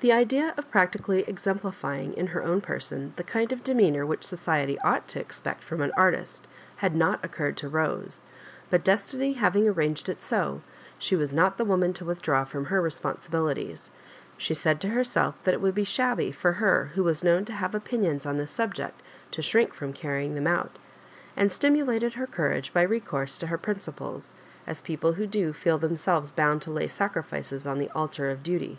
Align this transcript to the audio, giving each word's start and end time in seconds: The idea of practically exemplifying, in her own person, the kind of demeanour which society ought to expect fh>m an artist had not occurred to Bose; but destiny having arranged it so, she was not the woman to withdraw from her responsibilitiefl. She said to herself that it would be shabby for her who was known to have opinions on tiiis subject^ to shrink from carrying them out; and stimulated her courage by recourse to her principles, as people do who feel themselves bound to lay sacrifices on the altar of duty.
The 0.00 0.12
idea 0.12 0.54
of 0.56 0.70
practically 0.70 1.22
exemplifying, 1.26 2.14
in 2.14 2.28
her 2.28 2.44
own 2.44 2.60
person, 2.60 3.12
the 3.16 3.24
kind 3.24 3.50
of 3.50 3.64
demeanour 3.64 4.06
which 4.06 4.22
society 4.24 4.78
ought 4.78 5.08
to 5.08 5.18
expect 5.20 5.68
fh>m 5.68 5.82
an 5.82 5.90
artist 5.96 6.46
had 6.76 6.94
not 6.94 7.18
occurred 7.24 7.56
to 7.56 7.68
Bose; 7.68 8.22
but 8.70 8.84
destiny 8.84 9.32
having 9.32 9.66
arranged 9.66 10.08
it 10.08 10.22
so, 10.22 10.62
she 11.00 11.16
was 11.16 11.34
not 11.34 11.58
the 11.58 11.64
woman 11.64 11.92
to 11.94 12.04
withdraw 12.04 12.44
from 12.44 12.66
her 12.66 12.80
responsibilitiefl. 12.80 13.90
She 14.38 14.54
said 14.54 14.80
to 14.82 14.90
herself 14.90 15.34
that 15.42 15.52
it 15.54 15.60
would 15.60 15.74
be 15.74 15.82
shabby 15.82 16.30
for 16.30 16.52
her 16.52 16.92
who 16.94 17.02
was 17.02 17.24
known 17.24 17.44
to 17.46 17.52
have 17.52 17.74
opinions 17.74 18.24
on 18.24 18.36
tiiis 18.36 18.54
subject^ 18.66 18.92
to 19.32 19.42
shrink 19.42 19.74
from 19.74 19.92
carrying 19.92 20.36
them 20.36 20.46
out; 20.46 20.78
and 21.36 21.50
stimulated 21.50 22.14
her 22.14 22.28
courage 22.28 22.72
by 22.72 22.82
recourse 22.82 23.36
to 23.38 23.48
her 23.48 23.58
principles, 23.58 24.36
as 24.64 24.80
people 24.80 25.12
do 25.14 25.46
who 25.48 25.52
feel 25.52 25.76
themselves 25.78 26.32
bound 26.32 26.62
to 26.62 26.70
lay 26.70 26.86
sacrifices 26.86 27.66
on 27.66 27.80
the 27.80 27.90
altar 27.96 28.30
of 28.30 28.44
duty. 28.44 28.78